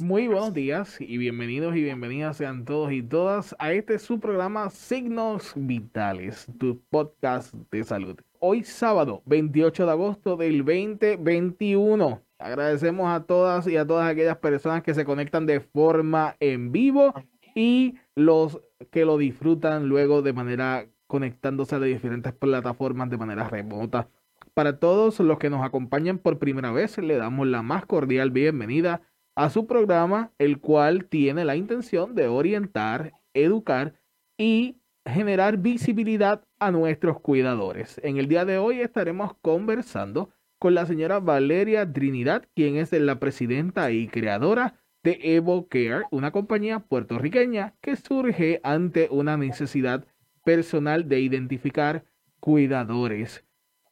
[0.00, 4.68] Muy buenos días y bienvenidos y bienvenidas sean todos y todas a este su programa
[4.70, 8.18] Signos Vitales, tu podcast de salud.
[8.40, 12.20] Hoy sábado 28 de agosto del 2021.
[12.38, 17.14] Agradecemos a todas y a todas aquellas personas que se conectan de forma en vivo
[17.54, 24.08] y los que lo disfrutan luego de manera conectándose a diferentes plataformas de manera remota.
[24.54, 29.02] Para todos los que nos acompañan por primera vez, le damos la más cordial bienvenida
[29.36, 33.94] a su programa, el cual tiene la intención de orientar, educar
[34.38, 38.00] y generar visibilidad a nuestros cuidadores.
[38.02, 43.20] En el día de hoy estaremos conversando con la señora Valeria Trinidad, quien es la
[43.20, 50.06] presidenta y creadora de Evo Care, una compañía puertorriqueña que surge ante una necesidad
[50.42, 52.04] personal de identificar
[52.40, 53.43] cuidadores.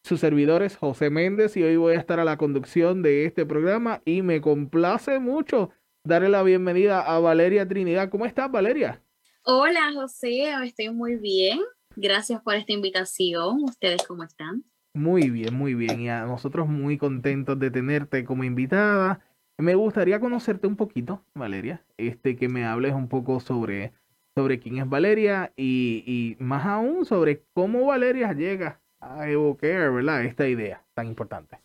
[0.04, 4.02] Sus servidores José Méndez y hoy voy a estar a la conducción de este programa
[4.04, 5.70] y me complace mucho
[6.02, 8.08] darle la bienvenida a Valeria Trinidad.
[8.08, 9.00] ¿Cómo estás, Valeria?
[9.44, 11.60] Hola, José, estoy muy bien.
[11.94, 13.62] Gracias por esta invitación.
[13.62, 14.64] ¿Ustedes cómo están?
[14.92, 16.00] Muy bien, muy bien.
[16.00, 19.20] Y a nosotros muy contentos de tenerte como invitada.
[19.56, 23.92] Me gustaría conocerte un poquito, Valeria, este, que me hables un poco sobre,
[24.34, 28.81] sobre quién es Valeria y, y más aún sobre cómo Valeria llega
[29.26, 30.24] evocar, ¿verdad?
[30.24, 31.58] Esta idea tan importante.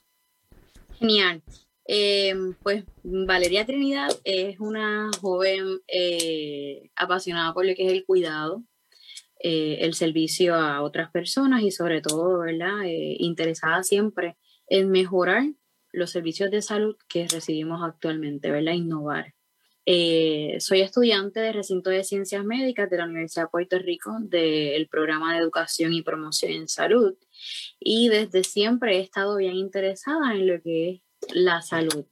[1.00, 1.42] Genial.
[1.90, 8.64] Eh, pues Valeria Trinidad es una joven eh, apasionada por lo que es el cuidado,
[9.40, 12.82] eh, el servicio a otras personas y sobre todo, ¿verdad?
[12.86, 14.36] interesada siempre
[14.68, 15.44] en mejorar
[15.94, 18.74] los servicios de salud que recibimos actualmente, ¿verdad?
[18.74, 19.34] Innovar.
[20.60, 25.34] soy estudiante de recinto de ciencias médicas de la Universidad de Puerto Rico del programa
[25.34, 27.16] de educación y promoción en salud
[27.80, 31.02] y desde siempre he estado bien interesada en lo que es
[31.34, 32.06] la salud,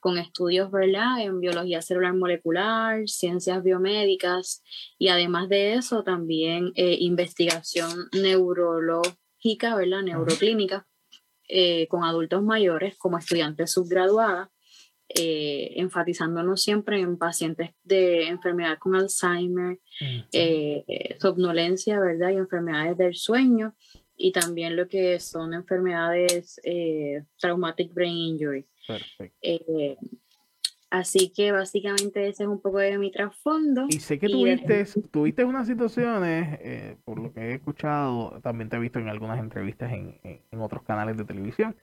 [0.00, 1.20] con estudios ¿verdad?
[1.20, 4.62] en biología celular molecular, ciencias biomédicas
[4.98, 10.02] y además de eso también eh, investigación neurológica, ¿verdad?
[10.02, 10.86] neuroclínica
[11.48, 14.48] eh, con adultos mayores como estudiantes subgraduadas.
[15.14, 19.78] Eh, enfatizándonos siempre en pacientes de enfermedad con Alzheimer,
[21.18, 22.28] somnolencia, ¿verdad?
[22.32, 23.74] Y enfermedades del sueño
[24.18, 28.66] y también lo que son enfermedades eh, traumatic brain injury.
[29.40, 29.96] Eh,
[30.90, 33.86] así que básicamente ese es un poco de mi trasfondo.
[33.88, 38.76] Y sé que tuviste, tuviste unas situaciones, eh, por lo que he escuchado, también te
[38.76, 41.76] he visto en algunas entrevistas en, en, otros canales de televisión,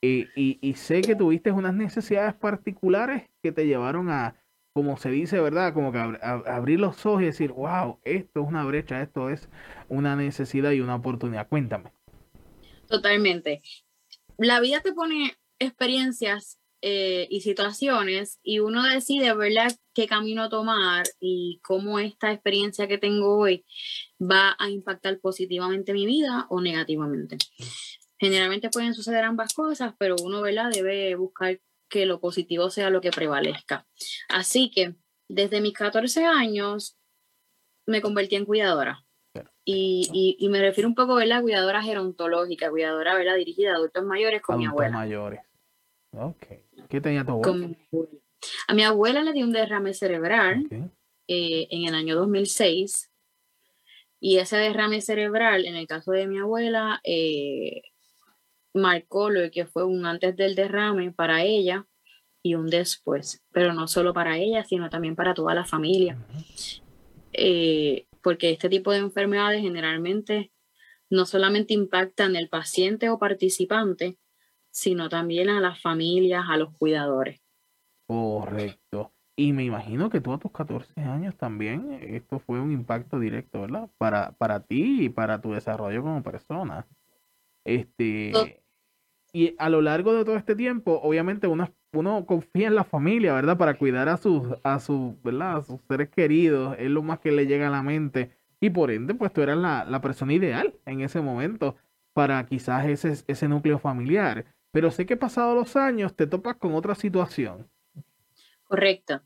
[0.00, 4.36] y, y, y sé que tuviste unas necesidades particulares que te llevaron a,
[4.74, 5.72] como se dice, ¿verdad?
[5.72, 9.48] Como que abrir los ojos y decir, wow, esto es una brecha, esto es
[9.88, 11.48] una necesidad y una oportunidad.
[11.48, 11.92] Cuéntame.
[12.88, 13.62] Totalmente.
[14.36, 21.04] La vida te pone experiencias eh, y situaciones y uno decide, ¿verdad?, qué camino tomar
[21.20, 23.64] y cómo esta experiencia que tengo hoy
[24.20, 27.38] va a impactar positivamente mi vida o negativamente.
[28.18, 31.60] Generalmente pueden suceder ambas cosas, pero uno, ¿verdad?, debe buscar
[31.94, 33.86] que lo positivo sea lo que prevalezca.
[34.28, 34.96] Así que
[35.28, 36.98] desde mis 14 años
[37.86, 39.04] me convertí en cuidadora.
[39.64, 43.36] Y, y, me refiero un poco a la cuidadora gerontológica, cuidadora ¿verdad?
[43.36, 44.92] dirigida a adultos mayores con mi abuela.
[44.92, 45.40] mayores.
[46.12, 46.46] Ok.
[46.88, 47.74] ¿Qué tenía tu abuela?
[48.68, 50.66] A mi abuela le dio un derrame cerebral
[51.28, 53.10] eh, en el año 2006.
[54.20, 57.82] Y ese derrame cerebral, en el caso de mi abuela, eh,
[58.74, 61.86] marcó lo que fue un antes del derrame para ella
[62.42, 66.18] y un después, pero no solo para ella, sino también para toda la familia.
[67.32, 70.52] Eh, porque este tipo de enfermedades generalmente
[71.08, 74.18] no solamente impactan el paciente o participante,
[74.70, 77.40] sino también a las familias, a los cuidadores.
[78.06, 79.12] Correcto.
[79.36, 83.62] Y me imagino que tú a tus 14 años también, esto fue un impacto directo,
[83.62, 83.88] ¿verdad?
[83.98, 86.86] Para, para ti y para tu desarrollo como persona.
[87.64, 88.62] Este,
[89.34, 93.58] y a lo largo de todo este tiempo, obviamente uno, confía en la familia, ¿verdad?
[93.58, 95.56] Para cuidar a sus, a sus, ¿verdad?
[95.56, 98.30] A sus seres queridos, es lo más que le llega a la mente.
[98.60, 101.74] Y por ende, pues tú eras la, la persona ideal en ese momento
[102.12, 104.44] para quizás ese, ese núcleo familiar.
[104.70, 107.68] Pero sé que pasado los años te topas con otra situación.
[108.62, 109.20] Correcto.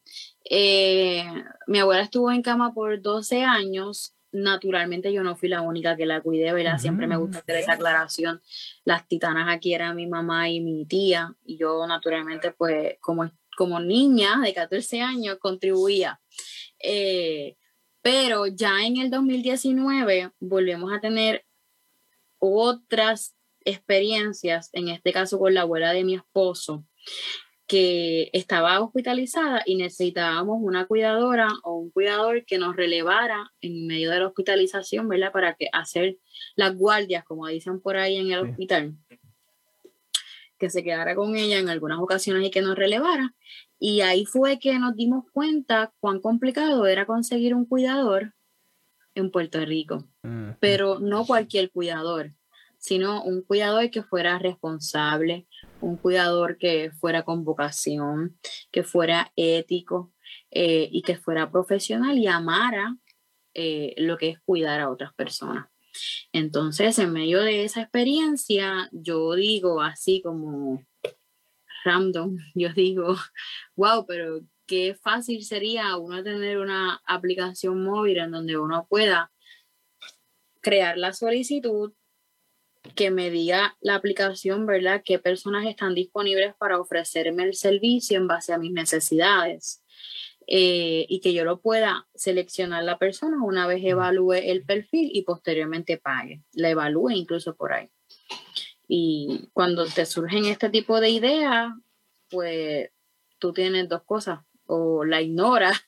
[0.49, 1.22] Eh,
[1.66, 6.06] mi abuela estuvo en cama por 12 años naturalmente yo no fui la única que
[6.06, 6.78] la cuidé, ¿verdad?
[6.78, 8.42] Siempre me gusta hacer esa aclaración.
[8.84, 13.80] Las titanas aquí eran mi mamá y mi tía, y yo naturalmente, pues, como, como
[13.80, 16.20] niña de 14 años, contribuía.
[16.78, 17.56] Eh,
[18.02, 21.44] pero ya en el 2019 volvemos a tener
[22.38, 23.34] otras
[23.64, 26.84] experiencias, en este caso con la abuela de mi esposo,
[27.69, 34.11] que estaba hospitalizada y necesitábamos una cuidadora o un cuidador que nos relevara en medio
[34.11, 35.32] de la hospitalización, ¿verdad?
[35.32, 36.17] Para que hacer
[36.56, 38.94] las guardias, como dicen por ahí en el hospital,
[40.59, 43.35] que se quedara con ella en algunas ocasiones y que nos relevara.
[43.79, 48.32] Y ahí fue que nos dimos cuenta cuán complicado era conseguir un cuidador
[49.14, 50.09] en Puerto Rico,
[50.59, 52.32] pero no cualquier cuidador,
[52.79, 55.47] sino un cuidador que fuera responsable,
[55.80, 58.38] un cuidador que fuera con vocación,
[58.70, 60.12] que fuera ético
[60.50, 62.96] eh, y que fuera profesional y amara
[63.54, 65.66] eh, lo que es cuidar a otras personas.
[66.32, 70.84] Entonces, en medio de esa experiencia, yo digo así como
[71.84, 73.16] random, yo digo,
[73.76, 79.32] wow, pero qué fácil sería uno tener una aplicación móvil en donde uno pueda
[80.60, 81.92] crear la solicitud,
[82.94, 85.02] que me diga la aplicación, ¿verdad?
[85.04, 89.82] ¿Qué personas están disponibles para ofrecerme el servicio en base a mis necesidades?
[90.50, 95.22] Eh, y que yo lo pueda seleccionar la persona una vez evalúe el perfil y
[95.22, 97.90] posteriormente pague, la evalúe incluso por ahí.
[98.86, 101.70] Y cuando te surgen este tipo de ideas,
[102.30, 102.90] pues
[103.38, 105.82] tú tienes dos cosas, o la ignoras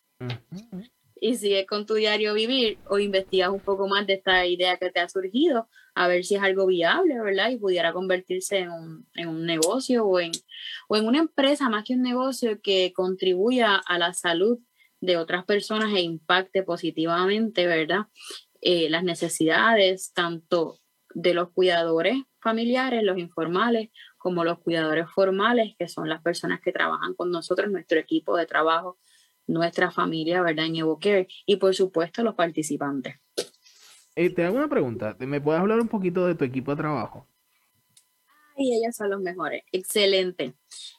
[1.20, 4.90] y sigues con tu diario vivir o investigas un poco más de esta idea que
[4.90, 7.50] te ha surgido, a ver si es algo viable, ¿verdad?
[7.50, 10.32] Y pudiera convertirse en un, en un negocio o en,
[10.88, 14.58] o en una empresa más que un negocio que contribuya a la salud
[15.00, 18.06] de otras personas e impacte positivamente, ¿verdad?
[18.62, 20.78] Eh, las necesidades tanto
[21.14, 26.72] de los cuidadores familiares, los informales, como los cuidadores formales, que son las personas que
[26.72, 28.98] trabajan con nosotros, nuestro equipo de trabajo
[29.50, 30.66] nuestra familia, ¿verdad?
[30.66, 33.16] En EvoCare y por supuesto los participantes.
[34.16, 37.26] Eh, te hago una pregunta, ¿me puedes hablar un poquito de tu equipo de trabajo?
[38.56, 40.54] Ay, ellos son los mejores, excelente.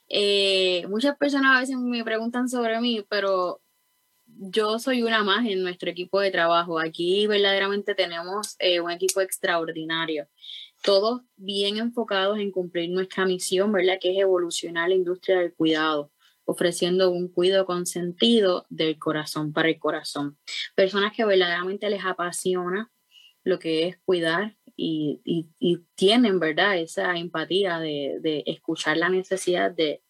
[0.08, 3.60] Eh, muchas personas a veces me preguntan sobre mí, pero
[4.26, 6.78] yo soy una más en nuestro equipo de trabajo.
[6.78, 10.26] Aquí verdaderamente tenemos eh, un equipo extraordinario,
[10.82, 13.98] todos bien enfocados en cumplir nuestra misión, ¿verdad?
[14.00, 16.11] Que es evolucionar la industria del cuidado
[16.44, 20.38] ofreciendo un cuidado consentido del corazón para el corazón.
[20.74, 22.90] Personas que verdaderamente les apasiona
[23.44, 25.48] lo que es cuidar y,
[25.94, 30.02] tienen, ¿verdad?, esa empatía de, escuchar la necesidad de,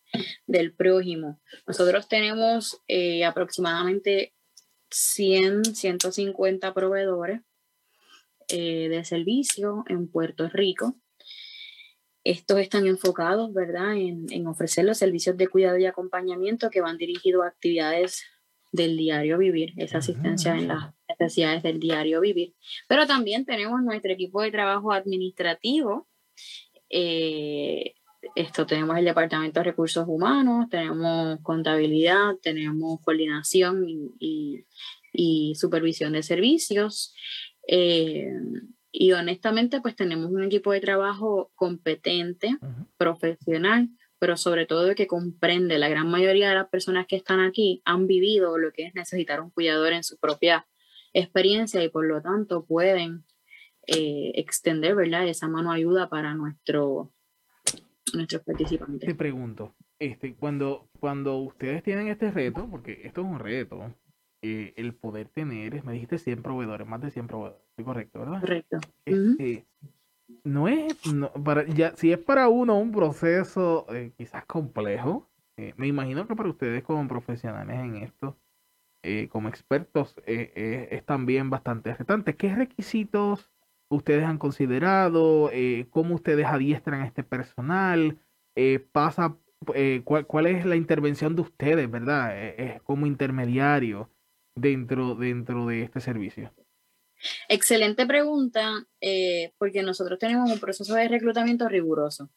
[0.46, 1.40] del prójimo.
[1.66, 4.34] Nosotros tenemos eh, aproximadamente
[4.90, 7.40] 100, 150 proveedores
[8.48, 11.01] eh, de servicio en Puerto Rico
[12.24, 17.44] estos están enfocados, ¿verdad?, en, ofrecer los servicios de cuidado y acompañamiento que van dirigidos
[17.44, 18.24] a actividades
[18.70, 22.54] del diario vivir, esa asistencia en las necesidades del diario vivir.
[22.88, 26.08] Pero también tenemos nuestro equipo de trabajo administrativo.
[26.88, 27.94] Eh,
[28.34, 33.84] esto tenemos el Departamento de Recursos Humanos, tenemos contabilidad, tenemos coordinación
[34.18, 34.64] y,
[35.54, 37.14] supervisión de servicios.
[37.68, 38.32] Eh,
[38.92, 42.58] y honestamente, pues tenemos un equipo de trabajo competente,
[42.98, 45.78] profesional, pero sobre todo que comprende.
[45.78, 49.40] La gran mayoría de las personas que están aquí han vivido lo que es necesitar
[49.40, 50.66] un cuidador en su propia
[51.14, 53.24] experiencia y por lo tanto pueden
[53.86, 55.26] eh, extender, ¿verdad?
[55.26, 57.10] Esa mano ayuda para nuestro,
[58.12, 59.08] nuestros participantes.
[59.08, 63.94] Te pregunto, este, cuando, cuando ustedes tienen este reto, porque esto es un reto,
[64.44, 68.40] eh, el poder tener, me dijiste 100 proveedores, más de 100 proveedores, ¿estoy correcto, verdad?
[68.40, 68.78] Correcto.
[69.04, 69.66] Este,
[70.42, 71.00] no es,
[71.44, 76.34] para, ya, si es para uno un proceso eh, quizás complejo, eh, me imagino que
[76.34, 78.36] para ustedes como profesionales en esto,
[79.30, 82.36] como expertos, es también bastante retante.
[82.36, 83.50] ¿Qué requisitos
[83.88, 85.50] ustedes han considerado?
[85.90, 88.18] ¿Cómo ustedes adiestran a este personal?
[88.92, 89.36] ¿Pasa
[90.04, 92.32] cuál, cuál, es la intervención de ustedes, verdad?
[92.84, 94.08] como intermediario
[94.54, 96.52] dentro, dentro de este servicio?
[97.48, 102.30] Excelente pregunta, eh, porque nosotros tenemos un proceso de reclutamiento riguroso.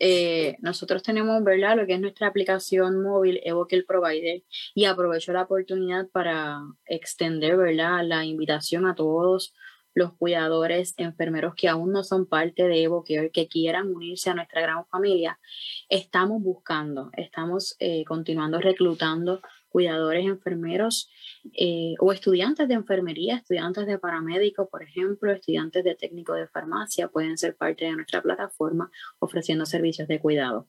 [0.00, 4.42] Eh, nosotros tenemos, ¿verdad?, lo que es nuestra aplicación móvil Evoque Provider
[4.74, 9.54] y aprovecho la oportunidad para extender, ¿verdad?, la invitación a todos
[9.94, 14.60] los cuidadores, enfermeros que aún no son parte de Evoque, que quieran unirse a nuestra
[14.60, 15.38] gran familia.
[15.88, 19.40] Estamos buscando, estamos eh, continuando reclutando
[19.74, 21.10] cuidadores, enfermeros
[21.52, 27.08] eh, o estudiantes de enfermería, estudiantes de paramédico, por ejemplo, estudiantes de técnico de farmacia,
[27.08, 28.88] pueden ser parte de nuestra plataforma
[29.18, 30.68] ofreciendo servicios de cuidado.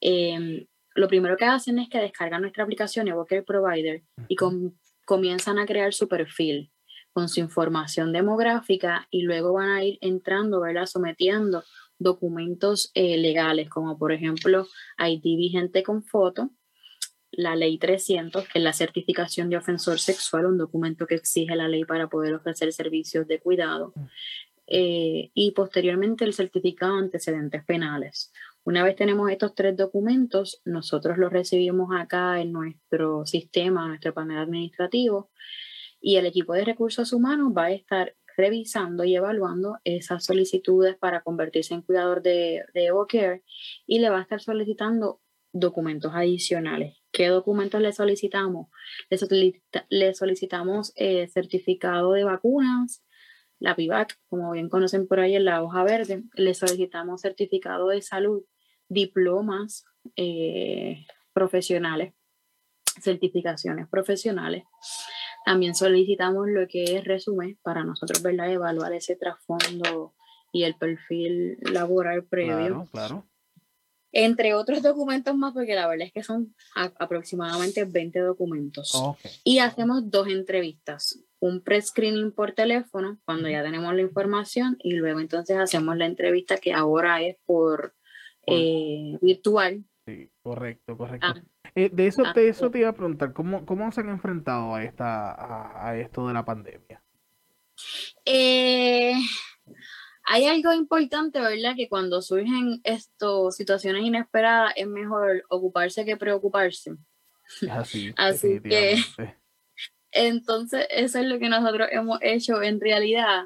[0.00, 4.36] Em, lo primero que hacen es que descargan nuestra aplicación Evoker Provider y
[5.04, 6.72] comienzan a crear su perfil
[7.12, 10.86] con su información demográfica y luego van a ir entrando, ¿verdad?
[10.86, 11.62] Sometiendo
[11.98, 14.66] documentos eh, legales, como por ejemplo
[14.98, 16.48] ID vigente con foto,
[17.36, 21.68] la ley 300, que es la certificación de ofensor sexual, un documento que exige la
[21.68, 23.92] ley para poder ofrecer servicios de cuidado,
[24.66, 28.32] eh, y posteriormente el certificado de antecedentes penales.
[28.64, 34.38] Una vez tenemos estos tres documentos, nosotros los recibimos acá en nuestro sistema, nuestro panel
[34.38, 35.30] administrativo,
[36.00, 41.22] y el equipo de recursos humanos va a estar revisando y evaluando esas solicitudes para
[41.22, 43.42] convertirse en cuidador de, de EvoCare
[43.86, 45.20] y le va a estar solicitando
[45.52, 47.03] documentos adicionales.
[47.14, 48.66] ¿Qué documentos le solicitamos?
[49.88, 53.04] Le, solicitamos eh, certificado de vacunas,
[53.60, 56.24] la PIVAC, como bien conocen por ahí en la hoja verde.
[56.34, 58.42] Le solicitamos certificado de salud,
[58.88, 59.84] diplomas
[60.16, 62.14] eh, profesionales,
[63.00, 64.64] certificaciones profesionales.
[65.44, 68.50] También solicitamos lo que es resumen para nosotros ¿verdad?
[68.50, 70.14] evaluar ese trasfondo
[70.50, 72.56] y el perfil laboral previo.
[72.56, 73.33] Claro, claro
[74.14, 78.92] entre otros documentos más, porque la verdad es que son aproximadamente 20 documentos.
[79.42, 85.18] Y hacemos dos entrevistas, un pre-screening por teléfono, cuando ya tenemos la información, y luego
[85.18, 87.94] entonces hacemos la entrevista que ahora es por
[88.46, 89.84] eh, virtual.
[90.06, 91.26] Sí, correcto, correcto.
[91.26, 91.42] Ah.
[91.74, 94.84] Eh, de, eso, de eso te iba a preguntar, ¿cómo, cómo se han enfrentado a,
[94.84, 97.02] esta, a, a esto de la pandemia?
[98.24, 99.14] Eh
[100.24, 101.74] hay algo importante, ¿verdad?
[101.76, 106.96] Que cuando surgen estas situaciones inesperadas es mejor ocuparse que preocuparse.
[107.70, 108.96] Así, Así que
[110.12, 113.44] entonces eso es lo que nosotros hemos hecho en realidad.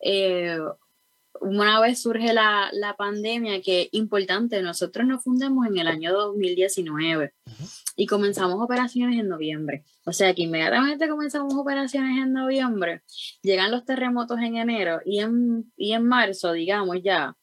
[0.00, 0.58] Eh,
[1.40, 6.12] una vez surge la, la, pandemia, que es importante, nosotros nos fundamos en el año
[6.12, 7.32] 2019
[7.96, 9.84] y comenzamos operaciones en noviembre.
[10.04, 13.02] O sea que inmediatamente comenzamos operaciones en noviembre,
[13.42, 17.36] llegan los terremotos en enero y en, y en marzo, digamos ya,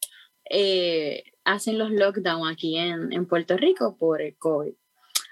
[0.50, 4.74] eh, hacen los lockdowns aquí en, en Puerto Rico por el COVID.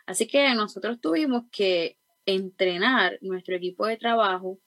[0.06, 4.58] Así que nosotros tuvimos que entrenar nuestro equipo de trabajo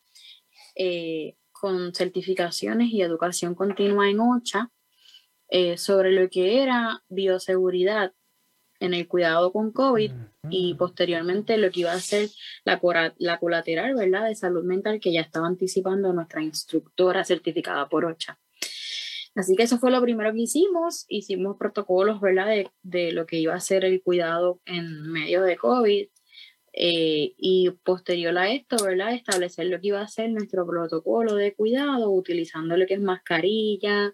[0.76, 4.72] eh, con certificaciones y educación continua en OCHA
[5.50, 8.14] eh, sobre lo que era bioseguridad
[8.80, 10.12] en el cuidado con COVID
[10.50, 12.30] y posteriormente lo que iba a ser
[12.64, 12.80] la,
[13.18, 14.28] la colateral, ¿verdad?
[14.28, 18.40] De salud mental que ya estaba anticipando nuestra instructora certificada por OCHA.
[19.36, 21.06] Así que eso fue lo primero que hicimos.
[21.08, 22.48] Hicimos protocolos, ¿verdad?
[22.48, 26.08] De, de lo que iba a ser el cuidado en medio de COVID.
[26.74, 29.14] Eh, y posterior a esto, ¿verdad?
[29.14, 34.14] Establecer lo que iba a ser nuestro protocolo de cuidado, utilizando lo que es mascarilla,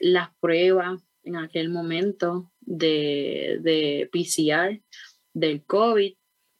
[0.00, 4.80] las pruebas en aquel momento de, de PCR
[5.34, 6.14] del COVID,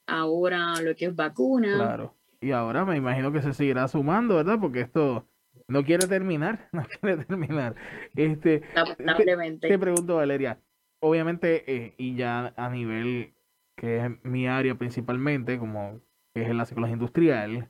[0.07, 1.75] ahora lo que es vacuna.
[1.75, 2.15] Claro.
[2.41, 4.59] Y ahora me imagino que se seguirá sumando, ¿verdad?
[4.59, 5.27] Porque esto
[5.67, 7.75] no quiere terminar, no quiere terminar.
[8.15, 9.67] Este, Lamentablemente.
[9.67, 10.59] Te, pregunto, Valeria,
[10.99, 13.32] obviamente, eh, y ya a nivel
[13.75, 16.01] que es mi área principalmente, como
[16.33, 17.69] que es la psicología industrial,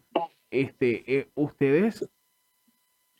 [0.51, 2.09] este, eh, ustedes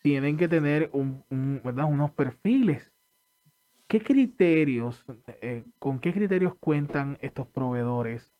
[0.01, 1.23] tienen que tener un,
[1.63, 1.85] ¿verdad?
[1.85, 2.91] unos perfiles.
[3.87, 5.05] ¿Qué criterios,
[5.41, 8.31] eh, con qué criterios cuentan estos proveedores?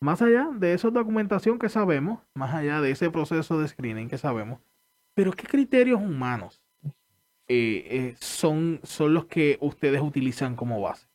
[0.00, 4.18] Más allá de esa documentación que sabemos, más allá de ese proceso de screening que
[4.18, 4.60] sabemos,
[5.14, 6.62] pero ¿qué criterios humanos
[7.46, 11.06] eh, son, son los que ustedes utilizan como base?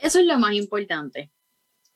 [0.00, 1.32] Eso es lo más importante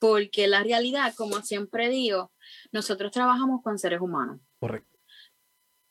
[0.00, 2.32] porque la realidad, como siempre digo,
[2.72, 4.40] nosotros trabajamos con seres humanos.
[4.58, 4.98] Correcto.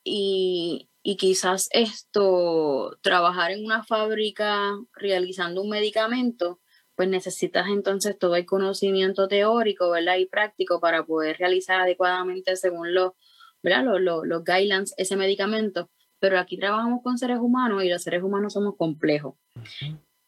[0.04, 6.60] Y, quizás esto, trabajar en una fábrica realizando un medicamento,
[6.96, 10.16] pues necesitas entonces todo el conocimiento teórico, ¿verdad?
[10.16, 13.12] Y práctico para poder realizar adecuadamente según los,
[13.62, 13.84] ¿verdad?
[13.84, 15.90] Los, los, guidelines ese medicamento.
[16.18, 19.36] Pero aquí trabajamos con seres humanos y los seres humanos somos complejos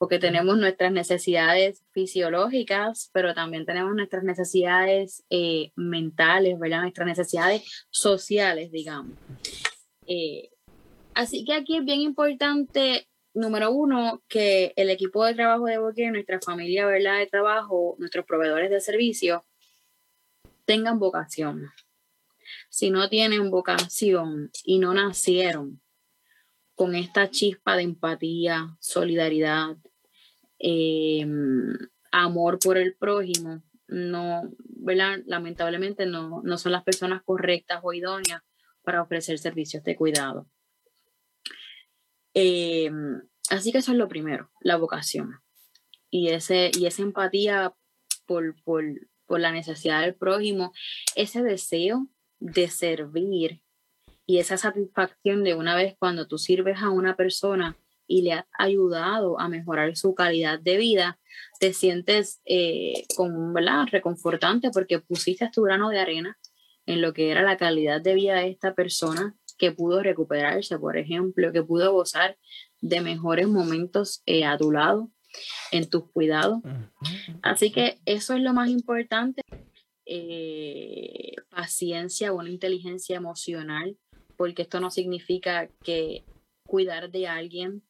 [0.03, 6.81] porque tenemos nuestras necesidades fisiológicas, pero también tenemos nuestras necesidades eh, mentales, ¿verdad?
[6.81, 9.17] Nuestras necesidades sociales, digamos.
[10.09, 10.51] Eh,
[11.15, 16.11] así que aquí es bien importante, número uno, que el equipo de trabajo de Boque,
[16.11, 17.19] nuestra familia, ¿verdad?
[17.19, 19.43] De trabajo, nuestros proveedores de servicios,
[20.65, 21.71] tengan vocación.
[22.71, 25.81] Si no tienen vocación y no nacieron
[26.75, 29.77] con esta chispa de empatía, solidaridad,
[30.63, 31.27] eh,
[32.13, 35.19] amor por el prójimo, no, ¿verdad?
[35.27, 38.43] Lamentablemente no, no son las personas correctas o idóneas
[38.83, 40.49] para ofrecer servicios de cuidado.
[42.35, 42.91] Eh,
[43.51, 45.41] así que eso es lo primero, la vocación.
[46.11, 47.75] Y, ese, y esa empatía
[48.27, 48.85] por, por,
[49.27, 50.73] por la necesidad del prójimo,
[51.17, 52.07] ese deseo
[52.39, 53.63] de servir
[54.27, 57.77] y esa satisfacción de una vez cuando tú sirves a una persona
[58.13, 61.19] y le has ayudado a mejorar su calidad de vida,
[61.61, 63.87] te sientes eh, como, ¿verdad?
[63.91, 66.39] Reconfortante porque pusiste tu grano de arena
[66.85, 70.99] en lo que era la calidad de vida de esta persona que pudo recuperarse, por
[70.99, 72.37] ejemplo, que pudo gozar
[72.83, 75.11] de mejores momentos eh, a tu lado,
[75.71, 76.59] en tus cuidados.
[77.41, 79.41] Así que eso es lo más importante.
[80.05, 83.97] Eh, paciencia, una inteligencia emocional,
[84.37, 86.25] porque esto no significa que
[86.67, 87.83] cuidar de alguien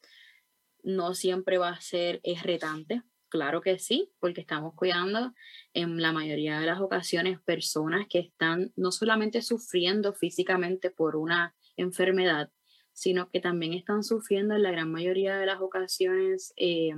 [0.83, 3.01] no siempre va a ser es retante.
[3.29, 5.33] Claro que sí, porque estamos cuidando
[5.73, 11.55] en la mayoría de las ocasiones personas que están no solamente sufriendo físicamente por una
[11.75, 12.51] enfermedad,
[12.91, 16.91] sino que también están sufriendo en la gran mayoría de las ocasiones, eh,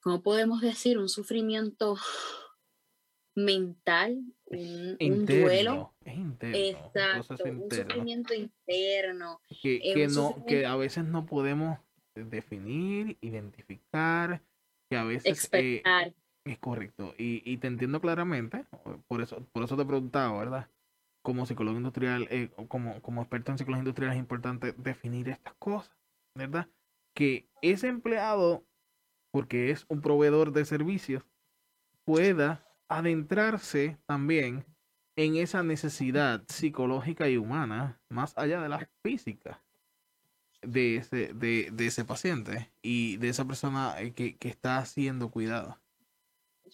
[0.00, 0.98] ¿cómo podemos decir?
[0.98, 1.96] Un sufrimiento
[3.34, 4.22] mental,
[4.52, 5.92] un, duelo.
[6.04, 9.40] Exacto, un sufrimiento interno.
[9.62, 11.78] Que, no, que a veces no podemos
[12.14, 14.42] definir, identificar,
[14.90, 15.48] que a veces...
[15.52, 15.82] Eh,
[16.44, 17.14] es correcto.
[17.18, 18.66] Y, y, te entiendo claramente,
[19.06, 20.68] por eso, por eso te preguntaba, ¿verdad?
[21.22, 25.96] Como psicólogo industrial, eh, como, como experto en psicología industrial es importante definir estas cosas,
[26.36, 26.68] ¿verdad?
[27.14, 28.64] Que ese empleado,
[29.30, 31.24] porque es un proveedor de servicios,
[32.04, 32.66] pueda
[32.98, 34.64] adentrarse también
[35.16, 39.62] en esa necesidad psicológica y humana, más allá de la física
[40.62, 45.30] de ese, de, de ese paciente y de esa persona eh, que, que está siendo
[45.30, 45.80] cuidada.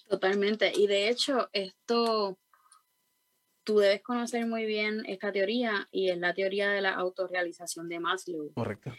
[0.08, 0.72] Totalmente.
[0.74, 2.38] Y de hecho, esto,
[3.64, 7.98] tú debes conocer muy bien esta teoría y es la teoría de la autorrealización de
[7.98, 8.52] Maslow.
[8.54, 8.94] Correcto.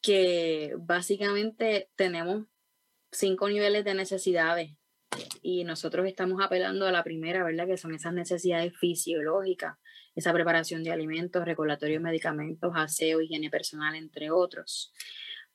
[0.00, 2.46] Que básicamente tenemos
[3.12, 4.70] cinco niveles de necesidades
[5.42, 7.66] y nosotros estamos apelando a la primera, ¿verdad?
[7.66, 9.76] Que son esas necesidades fisiológicas,
[10.14, 14.92] esa preparación de alimentos, recolatorios de medicamentos, aseo, higiene personal, entre otros.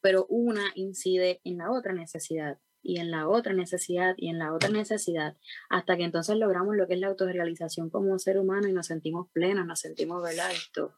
[0.01, 4.53] Pero una incide en la otra necesidad y en la otra necesidad y en la
[4.53, 5.35] otra necesidad,
[5.69, 9.29] hasta que entonces logramos lo que es la autorrealización como ser humano y nos sentimos
[9.31, 10.51] plenos, nos sentimos, ¿verdad?
[10.51, 10.95] Esto,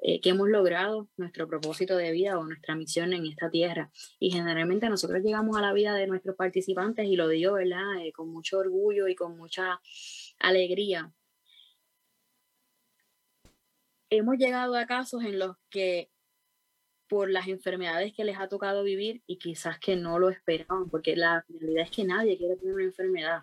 [0.00, 3.90] eh, que hemos logrado nuestro propósito de vida o nuestra misión en esta tierra.
[4.18, 8.04] Y generalmente nosotros llegamos a la vida de nuestros participantes y lo digo, ¿verdad?
[8.04, 9.80] Eh, con mucho orgullo y con mucha
[10.38, 11.12] alegría.
[14.10, 16.10] Hemos llegado a casos en los que
[17.08, 21.16] por las enfermedades que les ha tocado vivir y quizás que no lo esperaban, porque
[21.16, 23.42] la realidad es que nadie quiere tener una enfermedad.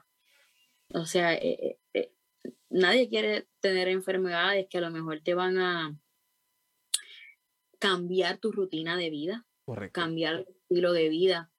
[0.94, 1.80] O sea, eh,
[2.70, 6.01] nadie quiere tener enfermedades que a lo mejor te van a,
[7.82, 9.46] cambiar tu rutina de vida,
[9.92, 11.52] cambiar tu estilo de vida.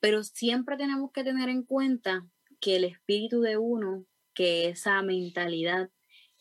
[0.00, 2.28] Pero siempre tenemos que tener en cuenta
[2.60, 4.04] que el espíritu de uno,
[4.34, 5.90] que esa mentalidad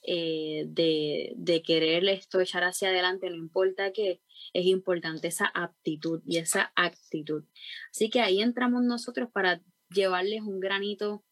[0.04, 6.22] eh, de, de querer esto echar hacia adelante, no importa qué, es importante esa aptitud
[6.26, 7.46] y esa actitud.
[7.92, 11.24] Así que ahí entramos nosotros para llevarles un granito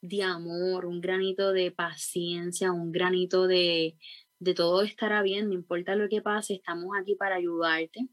[0.00, 3.96] de amor, un granito de paciencia, un granito de,
[4.38, 8.08] de todo estará bien, no importa lo que pase, estamos aquí para ayudarte,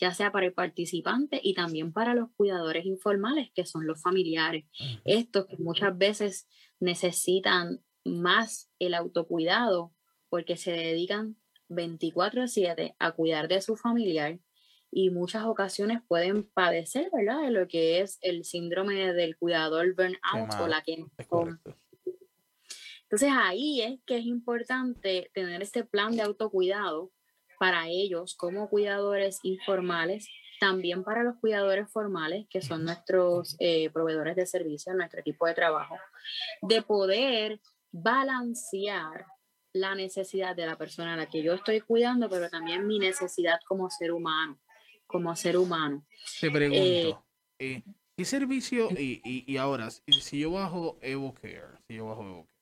[0.00, 4.64] ya sea para el participante y también para los cuidadores informales, que son los familiares.
[5.04, 6.48] Estos que muchas veces
[6.80, 9.92] necesitan más el autocuidado
[10.28, 11.36] porque se dedican
[11.68, 14.38] 24 a 7 a cuidar de su familiar
[14.90, 17.42] y muchas ocasiones pueden padecer, ¿verdad?
[17.42, 21.04] De lo que es el síndrome del cuidador burnout o la que
[23.08, 27.10] entonces ahí es que es importante tener este plan de autocuidado
[27.58, 30.28] para ellos como cuidadores informales,
[30.60, 35.54] también para los cuidadores formales, que son nuestros eh, proveedores de servicios, nuestro equipo de
[35.54, 35.96] trabajo,
[36.60, 39.24] de poder balancear
[39.72, 43.58] la necesidad de la persona a la que yo estoy cuidando, pero también mi necesidad
[43.66, 44.60] como ser humano,
[45.06, 46.04] como ser humano.
[46.42, 47.16] Te pregunto, eh,
[47.58, 47.82] eh,
[48.14, 52.57] ¿qué servicio, y, y, y, ahora, si yo bajo EvoCare, si yo bajo EvoCare,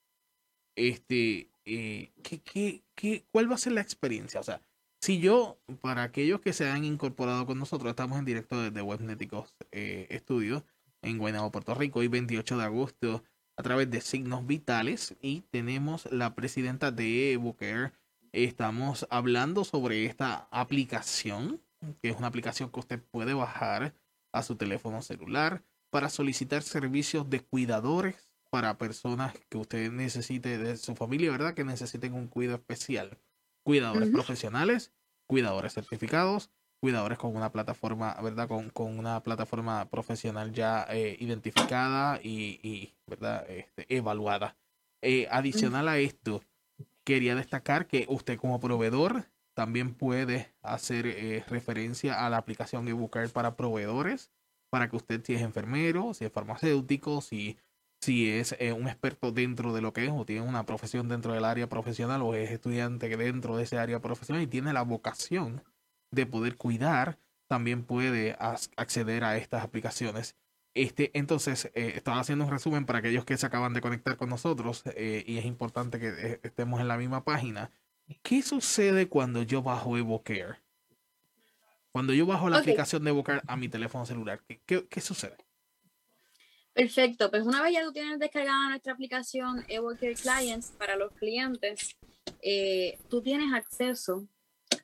[0.76, 4.40] este, eh, ¿qué, qué, qué, cuál va a ser la experiencia?
[4.40, 4.62] O sea,
[5.00, 9.54] si yo, para aquellos que se han incorporado con nosotros, estamos en directo desde Webneticos
[9.72, 10.62] eh, Estudios
[11.02, 13.24] en Guaynabo, Puerto Rico, hoy 28 de agosto,
[13.56, 17.92] a través de Signos Vitales, y tenemos la presidenta de Evocare.
[18.32, 21.60] Estamos hablando sobre esta aplicación,
[22.02, 23.94] que es una aplicación que usted puede bajar
[24.32, 30.76] a su teléfono celular para solicitar servicios de cuidadores para personas que usted necesite de
[30.76, 31.54] su familia, ¿verdad?
[31.54, 33.18] Que necesiten un cuidado especial.
[33.64, 34.92] Cuidadores profesionales,
[35.26, 38.48] cuidadores certificados, cuidadores con una plataforma, ¿verdad?
[38.48, 43.48] Con, con una plataforma profesional ya eh, identificada y, y, ¿verdad?
[43.50, 44.56] Este, evaluada.
[45.02, 46.42] Eh, adicional a esto,
[47.04, 53.30] quería destacar que usted como proveedor también puede hacer eh, referencia a la aplicación eBooker
[53.30, 54.30] para proveedores,
[54.70, 57.56] para que usted si es enfermero, si es farmacéutico, si,
[58.00, 61.32] si es eh, un experto dentro de lo que es o tiene una profesión dentro
[61.32, 65.62] del área profesional o es estudiante dentro de ese área profesional y tiene la vocación
[66.10, 70.36] de poder cuidar, también puede acceder a estas aplicaciones.
[70.74, 74.28] Este, entonces, eh, estaba haciendo un resumen para aquellos que se acaban de conectar con
[74.28, 77.70] nosotros y es importante que estemos en la misma página.
[78.22, 80.60] ¿Qué sucede cuando yo bajo EvoCare?
[81.90, 85.36] Cuando yo bajo la aplicación de EvoCare a mi teléfono celular, ¿qué, sucede?
[86.76, 91.96] Perfecto, pues una vez ya tú tienes descargada nuestra aplicación EvoCare Clients para los clientes,
[92.42, 94.28] eh, tú tienes acceso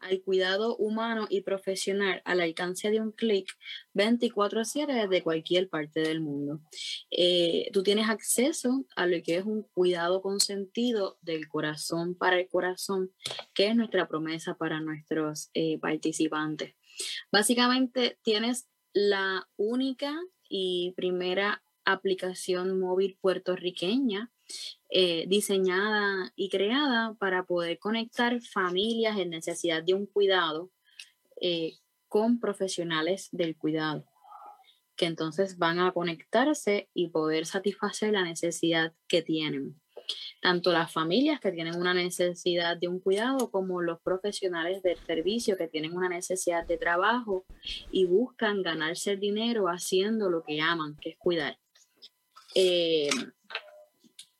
[0.01, 3.47] al cuidado humano y profesional al alcance de un clic
[3.93, 6.63] 24/7 desde cualquier parte del mundo.
[7.11, 12.49] Eh, tú tienes acceso a lo que es un cuidado consentido del corazón para el
[12.49, 13.13] corazón,
[13.53, 16.75] que es nuestra promesa para nuestros eh, participantes.
[17.31, 24.31] Básicamente tienes la única y primera aplicación móvil puertorriqueña
[24.91, 30.71] eh, diseñada y creada para poder conectar familias en necesidad de un cuidado
[31.41, 31.75] eh,
[32.09, 34.05] con profesionales del cuidado,
[34.97, 39.81] que entonces van a conectarse y poder satisfacer la necesidad que tienen.
[40.43, 45.57] Tanto las familias que tienen una necesidad de un cuidado como los profesionales del servicio
[45.57, 47.47] que tienen una necesidad de trabajo
[47.91, 51.62] y buscan ganarse el dinero haciendo lo que aman, que es cuidar.
[52.55, 53.09] Eh,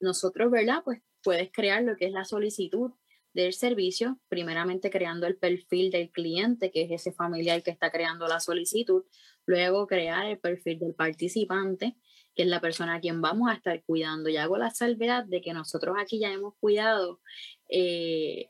[0.01, 0.83] nosotros, ¿verdad?
[0.85, 2.93] Pues puedes crear lo que es la solicitud
[3.35, 8.27] del servicio, primeramente creando el perfil del cliente, que es ese familiar que está creando
[8.29, 9.05] la solicitud,
[9.47, 11.97] luego crear el perfil del participante,
[12.35, 14.29] que es la persona a quien vamos a estar cuidando.
[14.29, 17.21] Y hago la salvedad de que nosotros aquí ya hemos cuidado
[17.69, 18.49] eh,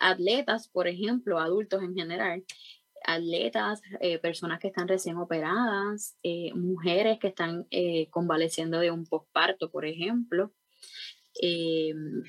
[0.00, 2.44] atletas, por ejemplo, adultos en general,
[3.06, 7.66] atletas, eh, personas que están recién operadas, eh, mujeres que están
[8.10, 10.52] convaleciendo de un posparto, por ejemplo,
[11.40, 12.22] Em,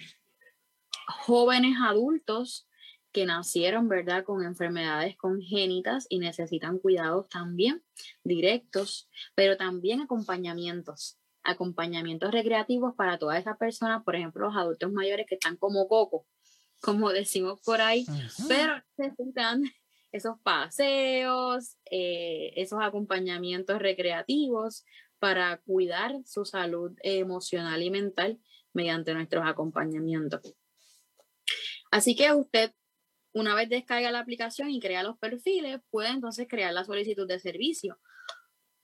[1.26, 2.68] jóvenes adultos
[3.12, 7.84] que nacieron, ¿verdad?, con enfermedades congénitas y necesitan cuidados también
[8.24, 15.28] directos, pero también acompañamientos, acompañamientos recreativos para todas esas personas, por ejemplo, los adultos mayores
[15.28, 16.26] que están como coco,
[16.82, 18.06] como decimos por ahí,
[18.50, 19.64] pero necesitan
[20.16, 24.86] esos paseos, eh, esos acompañamientos recreativos
[25.20, 28.40] para cuidar su salud emocional y mental
[28.74, 30.56] mediante nuestros acompañamientos.
[31.92, 32.72] Así que usted,
[33.34, 37.40] una vez descarga la aplicación y crea los perfiles, puede entonces crear la solicitud de
[37.40, 38.00] servicio.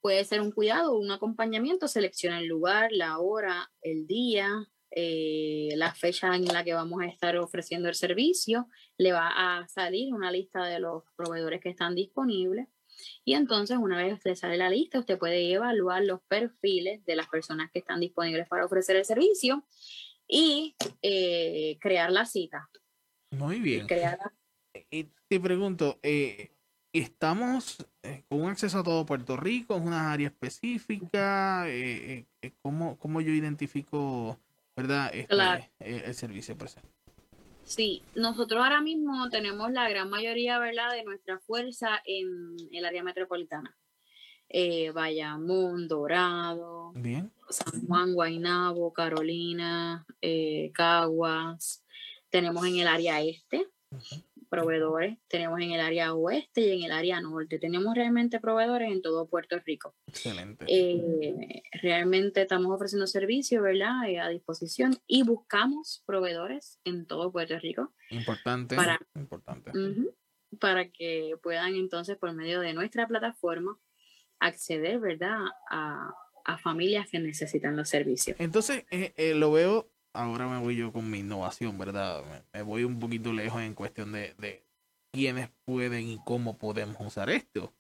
[0.02, 4.50] Puede ser un cuidado un acompañamiento, selecciona el lugar, la hora, el día,
[4.92, 9.68] eh, la fecha en la que vamos a estar ofreciendo el servicio, le va a
[9.68, 12.68] salir una lista de los proveedores que están disponibles.
[13.24, 17.28] Y entonces, una vez le sale la lista, usted puede evaluar los perfiles de las
[17.28, 19.66] personas que están disponibles para ofrecer el servicio
[20.28, 22.70] y eh, crear la cita.
[23.32, 23.88] Muy bien.
[24.90, 26.52] Y te pregunto, eh,
[26.94, 29.76] ¿estamos eh, con un acceso a todo Puerto Rico?
[29.76, 31.66] ¿Es una área específica?
[32.62, 34.40] ¿cómo, ¿cómo, yo identifico
[34.76, 36.90] verdad este, el servicio presente?
[37.64, 43.04] Sí, nosotros ahora mismo tenemos la gran mayoría, ¿verdad?, de nuestra fuerza en el área
[43.04, 43.78] metropolitana.
[44.50, 46.92] Eh, Bayamón, Dorado,
[47.50, 51.86] San Juan, Guaynabo, Carolina, eh, Caguas.
[52.30, 53.68] Tenemos en el área este,
[54.52, 55.18] proveedores.
[55.30, 57.58] Tenemos en el área oeste y en el área norte.
[57.58, 59.96] Tenemos realmente proveedores en todo Puerto Rico.
[60.08, 60.66] Excelente.
[60.68, 64.10] Eh, realmente estamos ofreciendo servicios, ¿verdad?
[64.10, 67.94] Eh, a disposición y buscamos proveedores en todo Puerto Rico.
[68.10, 68.76] Importante.
[68.76, 69.72] Para, importante.
[70.60, 73.80] para que puedan entonces, por medio de nuestra plataforma,
[74.40, 75.46] acceder, ¿verdad?
[75.70, 78.36] A, a familias que necesitan los servicios.
[78.38, 82.24] Entonces, eh, lo veo ahora me voy yo con mi innovación, ¿verdad?
[82.54, 84.64] Me, voy un poquito lejos en cuestión de, de
[85.12, 87.74] quiénes pueden y cómo podemos usar esto.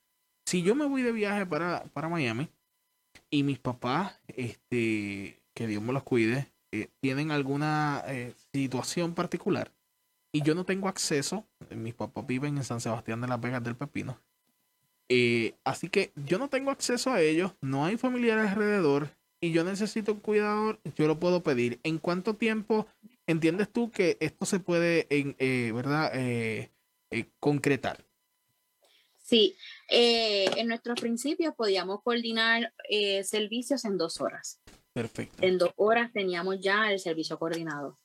[0.46, 2.50] Si yo me voy de viaje para, para Miami
[3.30, 9.72] y mis papás, este, que Dios me los cuide, eh, tienen alguna eh, situación particular
[10.32, 13.76] y yo no tengo acceso, mis papás viven en San Sebastián de las Vegas del
[13.76, 14.18] Pepino,
[15.10, 19.10] eh, así que yo no tengo acceso a ellos, no hay familiares alrededor,
[19.42, 21.80] y yo necesito un cuidador, yo lo puedo pedir.
[21.84, 22.86] ¿En cuánto tiempo
[23.26, 26.72] entiendes tú que esto se puede, en, eh, verdad, eh,
[27.10, 28.06] eh, concretar?
[29.18, 29.56] Sí,
[29.88, 32.74] en nuestros principios podíamos coordinar
[33.24, 34.60] servicios en dos horas.
[34.94, 35.38] Perfecto.
[35.42, 37.98] En dos horas teníamos ya el servicio coordinado.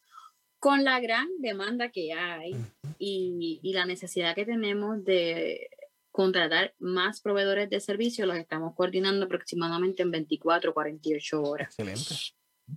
[0.59, 2.57] con la gran demanda que hay
[2.99, 5.69] y, y, la necesidad que tenemos de
[6.17, 11.79] contratar más proveedores de servicios, los estamos coordinando aproximadamente en 24 o 48 horas.
[11.79, 12.15] Excelente.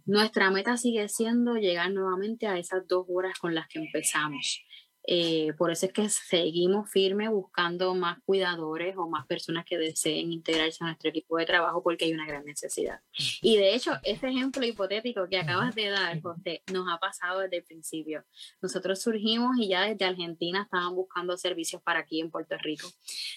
[0.05, 4.65] Nuestra meta sigue siendo llegar nuevamente a esas dos horas con las que empezamos.
[5.11, 10.31] Eh, por eso es que seguimos firmes buscando más cuidadores o más personas que deseen
[10.31, 13.01] integrarse a nuestro equipo de trabajo porque hay una gran necesidad.
[13.41, 17.57] Y de hecho, este ejemplo hipotético que acabas de dar, José, nos ha pasado desde
[17.57, 18.23] el principio.
[18.61, 22.87] Nosotros surgimos y ya desde Argentina estaban buscando servicios para aquí en Puerto Rico.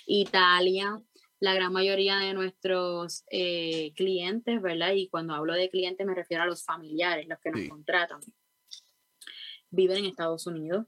[0.04, 1.00] Italia,
[1.40, 4.92] la gran mayoría de nuestros eh, clientes, ¿verdad?
[4.92, 8.20] Y cuando hablo de clientes me refiero a los familiares, los que nos contratan.
[9.72, 10.86] Viven en Estados Unidos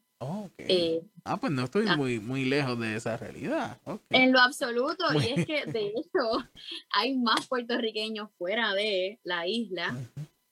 [0.59, 1.97] eh, ah, pues no estoy ah.
[1.97, 3.79] muy, muy lejos de esa realidad.
[4.11, 6.49] En lo absoluto, y es que de hecho
[6.91, 9.97] hay más puertorriqueños fuera de la isla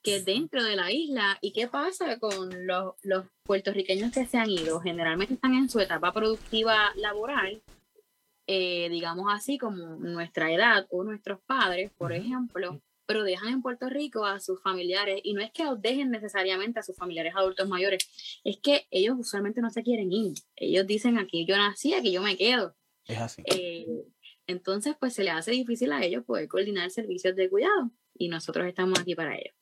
[0.01, 1.37] que dentro de la isla.
[1.41, 4.79] ¿Y qué pasa con los, los puertorriqueños que se han ido?
[4.81, 7.61] Generalmente están en su etapa productiva laboral,
[8.47, 13.89] eh, digamos así, como nuestra edad o nuestros padres, por ejemplo pero dejan en Puerto
[13.89, 18.39] Rico a sus familiares y no es que dejen necesariamente a sus familiares adultos mayores,
[18.43, 20.33] es que ellos usualmente no se quieren ir.
[20.55, 22.75] Ellos dicen aquí yo nací, aquí yo me quedo.
[23.05, 23.43] Es así.
[23.45, 24.05] Eh,
[24.47, 28.67] entonces, pues se les hace difícil a ellos poder coordinar servicios de cuidado y nosotros
[28.67, 29.55] estamos aquí para ellos.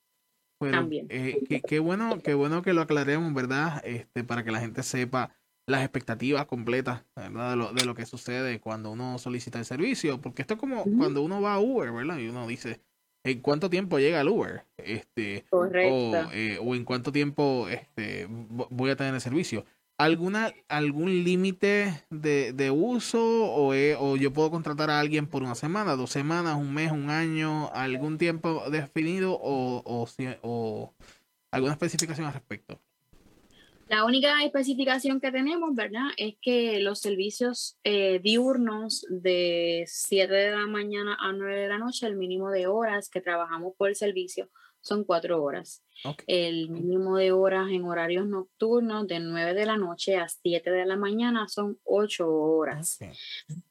[0.59, 1.07] También.
[1.09, 3.81] Eh, qué, bueno, qué bueno que lo aclaremos, ¿verdad?
[3.83, 7.51] Este, para que la gente sepa las expectativas completas ¿verdad?
[7.51, 10.83] De, lo, de lo que sucede cuando uno solicita el servicio, porque esto es como
[10.83, 12.19] cuando uno va a Uber, ¿verdad?
[12.19, 12.81] Y uno dice,
[13.23, 15.45] en cuánto tiempo llega el Uber, este,
[16.33, 19.65] eh, O, en cuánto tiempo este, voy a tener el servicio.
[19.97, 25.53] ¿Alguna, ¿Algún límite de, de, uso o, o, yo puedo contratar a alguien por una
[25.53, 30.07] semana, dos semanas, un mes, un año, algún tiempo definido o, o,
[30.41, 30.93] o
[31.51, 32.79] alguna especificación al respecto?
[33.91, 36.11] La única especificación que tenemos, ¿verdad?
[36.15, 41.77] Es que los servicios eh, diurnos de 7 de la mañana a 9 de la
[41.77, 44.49] noche, el mínimo de horas que trabajamos por el servicio
[44.79, 45.83] son 4 horas.
[46.25, 50.85] El mínimo de horas en horarios nocturnos de 9 de la noche a 7 de
[50.85, 52.97] la mañana son 8 horas.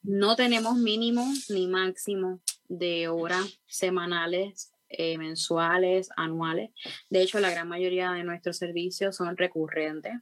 [0.03, 6.71] No tenemos mínimo ni máximo de horas semanales eh, mensuales, anuales.
[7.11, 10.15] De hecho, la gran mayoría de nuestros servicios son recurrentes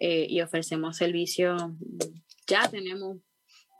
[0.00, 1.62] eh, y ofrecemos servicios.
[2.48, 3.18] Ya tenemos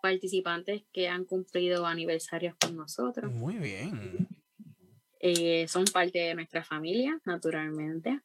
[0.00, 3.32] participantes que han cumplido aniversarios con nosotros.
[3.32, 4.28] Muy bien.
[5.18, 8.20] Eh, son parte de nuestra familia, naturalmente.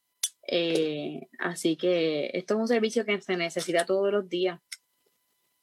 [1.39, 4.59] así que esto es un servicio que se necesita todos los días.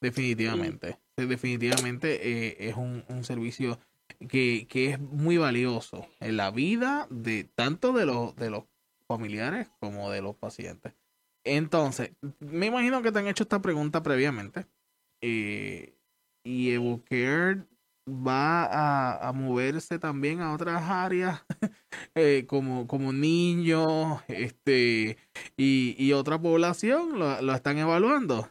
[0.01, 3.79] Definitivamente, definitivamente es un, un servicio
[4.27, 8.65] que, es muy valioso en la vida de tanto de los, de los
[9.07, 10.93] familiares como de los pacientes.
[11.43, 14.65] Entonces, me imagino que te han hecho esta pregunta previamente.
[15.21, 15.95] Eh,
[16.43, 17.65] y Evocare
[18.07, 21.43] va a, moverse también a otras áreas
[22.15, 25.17] eh, como, como niños este,
[25.55, 27.19] y, otra población.
[27.19, 28.49] ¿Lo, lo están evaluando?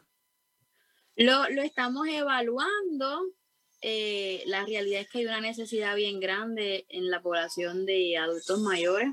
[1.17, 3.33] Lo, lo estamos evaluando.
[3.81, 8.61] Eh, la realidad es que hay una necesidad bien grande en la población de adultos
[8.61, 9.11] mayores.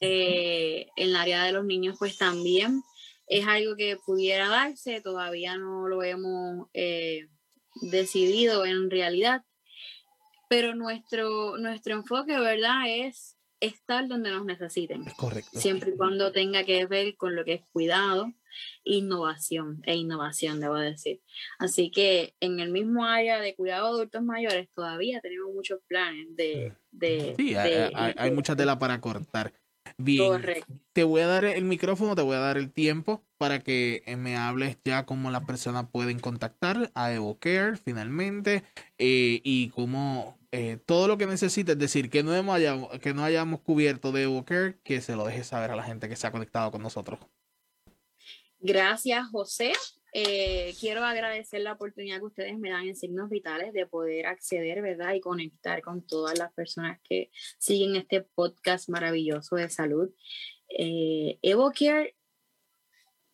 [0.00, 2.82] Eh, en el área de los niños, pues también
[3.26, 7.28] es algo que pudiera darse, todavía no lo hemos eh,
[7.82, 9.44] decidido en realidad,
[10.48, 12.84] pero nuestro, nuestro enfoque, ¿verdad?
[12.86, 15.04] Es estar donde nos necesiten.
[15.16, 15.58] Correcto.
[15.58, 18.32] Siempre y cuando tenga que ver con lo que es cuidado,
[18.84, 21.20] innovación e innovación, debo decir.
[21.58, 26.26] Así que en el mismo área de cuidado de adultos mayores todavía tenemos muchos planes
[26.36, 26.74] de...
[26.90, 29.52] de sí, hay, hay, mucha tela para cortar.
[29.96, 30.42] Bien,
[30.92, 34.36] te voy a dar el micrófono, te voy a dar el tiempo para que me
[34.36, 38.64] hables ya cómo las personas pueden contactar a EvoCare finalmente
[38.98, 42.58] eh, y cómo eh, todo lo que necesites, es decir, que no, hemos
[43.00, 46.16] que no hayamos cubierto de EvoCare, que se lo deje saber a la gente que
[46.16, 47.20] se ha conectado con nosotros.
[48.60, 49.72] Gracias, José.
[50.12, 54.80] Eh, quiero agradecer la oportunidad que ustedes me dan en Signos Vitales de poder acceder,
[54.80, 55.14] ¿verdad?
[55.14, 60.10] Y conectar con todas las personas que siguen este podcast maravilloso de salud.
[60.70, 62.16] Eh, EvoCare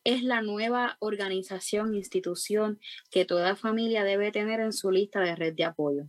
[0.04, 2.78] es la nueva organización, institución
[3.10, 6.08] que toda familia debe tener en su lista de red de apoyo,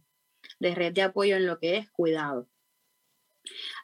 [0.70, 2.50] de red de apoyo en lo que es cuidado.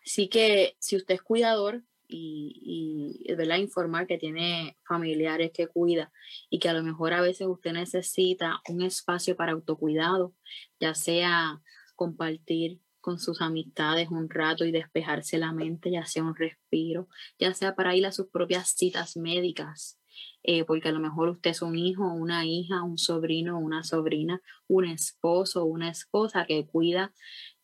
[0.03, 3.57] Así que si usted es cuidador, y, y ¿verdad?
[3.57, 6.11] informar que tiene familiares que cuida
[6.49, 10.35] y que a lo mejor a veces usted necesita un espacio para autocuidado,
[10.77, 11.61] ya sea
[11.95, 17.07] compartir con sus amistades un rato y despejarse la mente, ya sea un respiro,
[17.39, 20.00] ya sea para ir a sus propias citas médicas,
[20.43, 24.41] eh, porque a lo mejor usted es un hijo, una hija, un sobrino, una sobrina,
[24.67, 27.13] un esposo, una esposa que cuida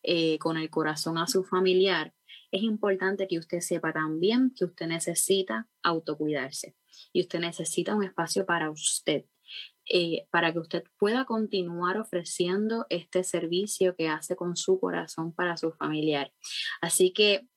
[0.04, 2.14] eh, con el corazón a su familiar.
[2.52, 6.76] Es importante que usted sepa también que usted necesita autocuidarse
[7.12, 9.26] y usted necesita un espacio para usted
[9.90, 15.56] eh, para que usted pueda continuar ofreciendo este servicio que hace con su corazón para
[15.56, 16.34] su familiar.
[16.82, 17.48] Así que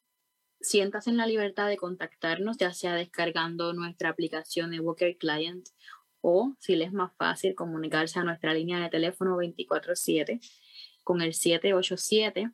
[0.61, 5.69] siéntase en la libertad de contactarnos, ya sea descargando nuestra aplicación de Walker Client
[6.21, 10.41] o si le es más fácil comunicarse a nuestra línea de teléfono 24/7
[11.03, 12.51] con el 787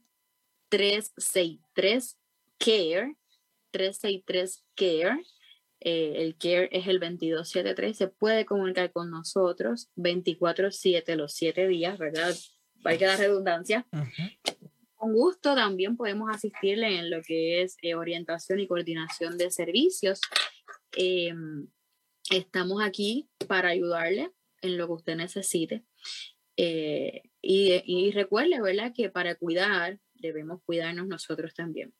[0.69, 2.19] 363
[2.59, 3.17] CARE
[3.71, 5.23] 363 CARE
[5.81, 11.99] eh, el CARE es el 2273, se puede comunicar con nosotros 24-7 los 7 días,
[11.99, 12.35] ¿verdad?
[12.85, 13.87] Hay que dar redundancia.
[15.07, 20.21] Con gusto también podemos asistirle en lo que es eh, orientación y coordinación de servicios.
[20.97, 21.69] Em,
[22.29, 25.85] estamos aquí para ayudarle en lo que usted necesite.
[26.57, 28.93] Eh, y, y recuerde, ¿verdad?
[28.93, 31.95] Que para cuidar debemos cuidarnos nosotros también.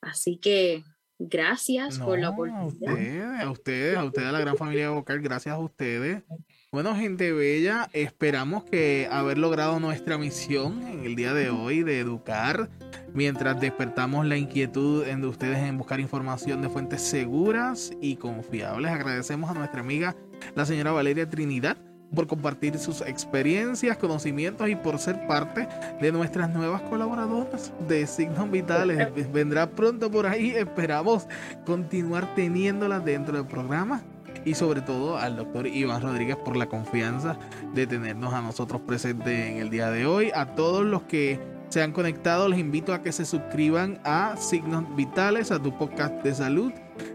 [0.00, 0.82] Así que
[1.20, 3.42] Gracias por la oportunidad.
[3.42, 6.22] A ustedes, a ustedes, a la gran familia vocal, gracias a ustedes.
[6.70, 11.98] Bueno, gente bella, esperamos que haber logrado nuestra misión en el día de hoy de
[11.98, 12.68] educar
[13.14, 18.90] mientras despertamos la inquietud de ustedes en buscar información de fuentes seguras y confiables.
[18.90, 20.14] Agradecemos a nuestra amiga,
[20.54, 21.78] la señora Valeria Trinidad,
[22.14, 25.66] por compartir sus experiencias, conocimientos y por ser parte
[26.02, 29.08] de nuestras nuevas colaboradoras de Signos Vitales.
[29.32, 31.28] Vendrá pronto por ahí, esperamos
[31.64, 34.02] continuar teniéndolas dentro del programa
[34.44, 37.38] y sobre todo al doctor Iván Rodríguez por la confianza
[37.74, 40.30] de tenernos a nosotros presentes en el día de hoy.
[40.34, 44.84] A todos los que se han conectado, les invito a que se suscriban a Signos
[44.96, 46.72] Vitales, a tu podcast de salud,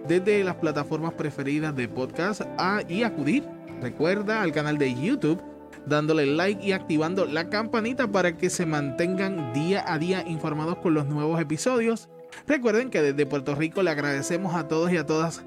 [0.07, 3.43] desde las plataformas preferidas de podcast a, y acudir
[3.83, 5.41] Recuerda al canal de YouTube
[5.85, 10.93] dándole like y activando la campanita para que se mantengan día a día informados con
[10.93, 12.07] los nuevos episodios.
[12.47, 15.43] Recuerden que desde Puerto Rico le agradecemos a todos y a todas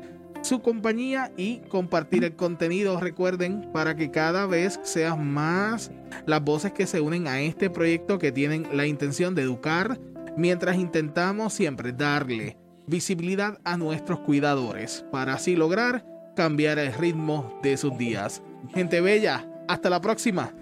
[0.47, 3.01] su compañía y compartir el contenido.
[3.01, 5.91] Recuerden para que cada vez sean más
[6.25, 9.99] las voces que se unen a este proyecto que tienen la intención de educar
[10.37, 12.57] mientras intentamos siempre darle
[12.87, 16.07] visibilidad a nuestros cuidadores para así lograr
[16.37, 18.43] cambiar el ritmo de sus días.
[18.73, 20.53] Gente bella, hasta la próxima.